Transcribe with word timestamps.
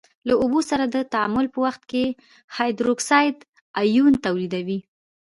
له 0.27 0.33
اوبو 0.41 0.59
سره 0.69 0.83
د 0.87 0.97
تعامل 1.13 1.45
په 1.53 1.59
وخت 1.65 1.81
کې 1.91 2.03
هایدروکساید 2.55 3.35
آیون 3.81 4.13
تولیدوي. 4.25 4.79